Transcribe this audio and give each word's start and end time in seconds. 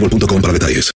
boostmobile.com 0.00 0.40
para 0.40 0.52
detalles. 0.52 0.90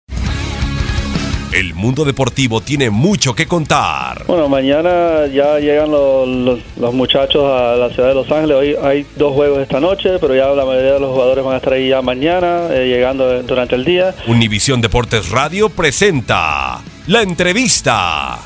El 1.52 1.74
mundo 1.74 2.04
deportivo 2.04 2.60
tiene 2.60 2.90
mucho 2.90 3.34
que 3.34 3.46
contar. 3.48 4.24
Bueno, 4.28 4.48
mañana 4.48 5.26
ya 5.26 5.58
llegan 5.58 5.90
los, 5.90 6.28
los- 6.28 6.60
los 6.78 6.94
muchachos 6.94 7.42
a 7.44 7.74
la 7.74 7.90
ciudad 7.90 8.10
de 8.10 8.14
Los 8.14 8.30
Ángeles. 8.30 8.56
Hoy 8.56 8.76
hay 8.80 9.04
dos 9.16 9.34
juegos 9.34 9.58
esta 9.60 9.80
noche, 9.80 10.10
pero 10.20 10.32
ya 10.36 10.46
la 10.50 10.64
mayoría 10.64 10.92
de 10.92 11.00
los 11.00 11.10
jugadores 11.12 11.44
van 11.44 11.54
a 11.54 11.56
estar 11.56 11.72
ahí 11.72 11.88
ya 11.88 12.02
mañana, 12.02 12.68
eh, 12.70 12.86
llegando 12.86 13.42
durante 13.42 13.74
el 13.74 13.84
día. 13.84 14.14
Univisión 14.28 14.80
Deportes 14.80 15.30
Radio 15.30 15.68
presenta 15.70 16.82
la 17.08 17.22
entrevista. 17.22 18.38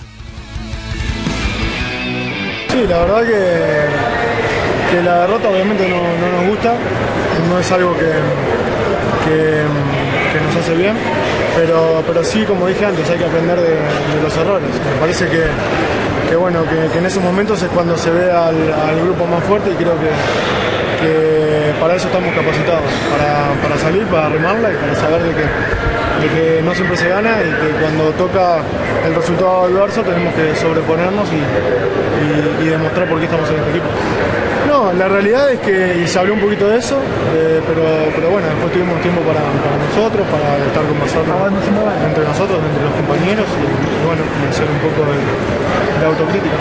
Sí, 2.70 2.78
la 2.88 2.98
verdad 3.00 3.20
que, 3.26 4.96
que 4.96 5.02
la 5.02 5.20
derrota 5.20 5.48
obviamente 5.50 5.86
no, 5.88 5.96
no 5.96 6.38
nos 6.40 6.48
gusta, 6.48 6.74
no 7.50 7.58
es 7.60 7.70
algo 7.70 7.94
que, 7.96 8.04
que, 9.28 9.62
que 10.34 10.40
nos 10.40 10.56
hace 10.56 10.74
bien, 10.74 10.96
pero, 11.56 12.02
pero 12.06 12.24
sí, 12.24 12.44
como 12.44 12.66
dije 12.66 12.84
antes, 12.84 13.08
hay 13.08 13.18
que 13.18 13.24
aprender 13.24 13.56
de, 13.60 13.76
los 14.20 14.36
errores. 14.36 14.68
Me 14.68 15.00
parece 15.00 15.26
que, 15.28 15.44
que 16.28 16.34
bueno, 16.34 16.64
que, 16.64 16.98
en 16.98 17.06
esos 17.06 17.22
momentos 17.22 17.62
es 17.62 17.68
cuando 17.68 17.96
se 17.96 18.10
ve 18.10 18.32
al 18.32 19.00
grupo 19.04 19.26
más 19.26 19.44
fuerte 19.44 19.70
y 19.70 19.74
creo 19.74 19.94
que, 19.94 20.10
que 21.04 21.72
para 21.80 21.96
eso 21.96 22.06
estamos 22.08 22.32
capacitados, 22.34 22.88
para, 23.12 23.52
para 23.60 23.76
salir, 23.80 24.04
para 24.06 24.28
remarla 24.30 24.72
y 24.72 24.76
para 24.76 24.94
saber 24.96 25.20
de 25.22 25.32
que, 25.36 25.44
de 25.44 26.26
que 26.34 26.62
no 26.62 26.74
siempre 26.74 26.96
se 26.96 27.08
gana 27.08 27.36
y 27.44 27.50
que 27.60 27.68
cuando 27.80 28.10
toca 28.16 28.62
el 29.06 29.14
resultado 29.14 29.64
adverso 29.68 30.00
tenemos 30.02 30.32
que 30.34 30.54
sobreponernos 30.56 31.28
y, 31.28 31.40
y- 32.24 32.64
y 32.64 32.68
demostrar 32.68 33.06
por 33.08 33.18
qué 33.18 33.24
estamos 33.26 33.48
en 33.50 33.56
este 33.56 33.70
equipo. 33.70 33.88
No, 34.66 34.92
la 34.94 35.06
realidad 35.08 35.52
es 35.52 35.60
que 35.60 36.00
y 36.02 36.08
se 36.08 36.18
habló 36.18 36.34
un 36.34 36.40
poquito 36.40 36.66
de 36.68 36.78
eso, 36.78 36.96
eh, 37.36 37.60
pero, 37.68 37.84
pero 38.16 38.30
bueno, 38.32 38.48
después 38.48 38.72
tuvimos 38.72 38.96
tiempo 39.02 39.20
para, 39.22 39.44
para 39.60 39.76
nosotros, 39.76 40.24
para 40.32 40.56
estar 40.56 40.82
conversando 40.88 41.30
entre 42.00 42.24
nosotros, 42.24 42.58
entre 42.64 42.82
los 42.88 42.94
compañeros 42.96 43.44
y, 43.60 43.64
y 43.68 44.06
bueno, 44.08 44.22
hacer 44.48 44.64
un 44.64 44.80
poco 44.80 45.04
de, 45.04 45.20
de 46.00 46.04
autocrítica. 46.08 46.56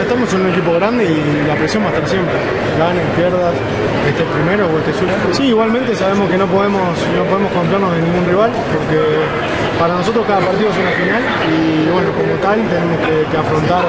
Estamos 0.00 0.32
en 0.32 0.40
un 0.42 0.48
equipo 0.48 0.72
grande 0.80 1.04
y 1.04 1.44
la 1.46 1.54
presión 1.60 1.84
va 1.84 1.92
a 1.92 1.92
estar 1.92 2.08
siempre. 2.08 2.34
Ganes, 2.80 3.04
pierdas, 3.14 3.52
estés 4.08 4.26
primero 4.26 4.66
o 4.66 4.78
estés 4.78 5.00
último. 5.00 5.32
Sí, 5.32 5.44
igualmente 5.44 5.94
sabemos 5.94 6.30
que 6.30 6.38
no 6.38 6.46
podemos, 6.46 6.82
no 7.16 7.24
podemos 7.24 7.52
confiarnos 7.52 7.96
en 7.96 8.04
ningún 8.04 8.26
rival 8.26 8.50
porque 8.72 9.00
para 9.78 9.94
nosotros 9.94 10.24
cada 10.26 10.40
partido 10.40 10.70
es 10.70 10.76
una 10.76 10.90
final 10.90 11.22
y 11.50 11.90
bueno, 11.90 12.10
como 12.12 12.34
tal 12.40 12.68
tenemos 12.68 12.98
que, 13.00 13.30
que 13.30 13.36
afrontar 13.36 13.84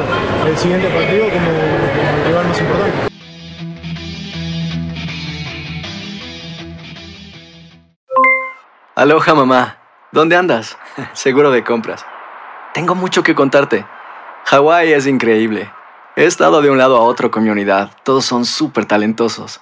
el 0.45 0.57
siguiente 0.57 0.89
partido 0.89 1.25
como, 1.29 1.45
como 1.45 2.17
el 2.17 2.25
rival 2.27 2.47
más 2.47 2.59
importante. 2.59 3.07
Aloha 8.95 9.35
mamá, 9.35 9.77
¿dónde 10.11 10.35
andas? 10.35 10.75
Seguro 11.13 11.51
de 11.51 11.63
compras. 11.63 12.03
Tengo 12.73 12.95
mucho 12.95 13.21
que 13.21 13.35
contarte. 13.35 13.85
Hawái 14.45 14.93
es 14.93 15.05
increíble. 15.05 15.71
He 16.15 16.25
estado 16.25 16.63
de 16.63 16.71
un 16.71 16.79
lado 16.79 16.97
a 16.97 17.01
otro 17.01 17.29
con 17.29 17.43
mi 17.43 17.51
unidad. 17.51 17.91
Todos 18.03 18.25
son 18.25 18.43
súper 18.43 18.85
talentosos. 18.85 19.61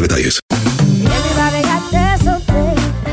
detalles. 0.00 0.40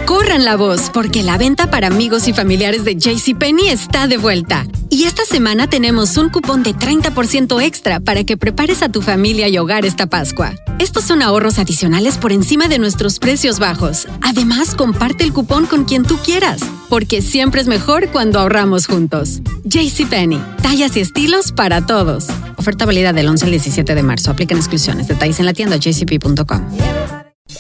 Corran 0.06 0.46
la 0.46 0.56
voz, 0.56 0.90
porque 0.94 1.24
la 1.24 1.38
venta 1.38 1.70
para 1.70 1.88
amigos 1.88 2.28
y 2.28 2.34
familiares 2.34 2.84
de 2.84 2.96
JCPenney 2.96 3.70
está 3.70 4.08
de 4.08 4.18
vuelta. 4.18 4.66
Y 4.90 5.04
esta 5.04 5.26
semana 5.26 5.68
tenemos 5.68 6.16
un 6.18 6.30
cupón 6.30 6.64
de 6.64 6.74
30% 6.74 7.62
extra 7.62 8.00
para 8.00 8.24
que 8.24 8.38
prepares 8.38 8.82
a 8.82 8.90
tu 8.90 9.02
familia 9.02 9.48
y 9.48 9.58
hogar 9.58 9.86
esta 9.86 10.08
Pascua. 10.08 10.54
Estos 10.80 11.06
son 11.06 11.22
ahorros 11.22 11.58
adicionales 11.60 12.18
por 12.18 12.32
encima 12.32 12.68
de 12.68 12.80
nuestros 12.80 13.20
precios 13.20 13.60
bajos. 13.60 14.08
Además, 14.22 14.76
comparte 14.76 15.24
el 15.24 15.34
cupón 15.34 15.66
con 15.66 15.86
quien 15.86 16.04
tú 16.04 16.18
quieras, 16.18 16.62
porque 16.96 17.22
siempre 17.22 17.60
es 17.60 17.68
mejor 17.68 18.08
cuando 18.08 18.40
ahorramos 18.40 18.88
juntos. 18.88 19.42
JCPenney, 19.66 20.42
tallas 20.62 20.96
y 20.96 21.02
estilos 21.02 21.52
para 21.52 21.86
todos. 21.86 22.28
Oferta 22.56 22.86
válida 22.86 23.12
del 23.12 23.28
11 23.28 23.44
al 23.44 23.52
17 23.52 23.96
de 23.96 24.02
marzo. 24.02 24.32
Aplican 24.32 24.58
exclusiones. 24.58 25.10
Detalles 25.10 25.38
en 25.42 25.46
la 25.46 25.52
tienda 25.52 25.76
jcp.com. 25.76 26.62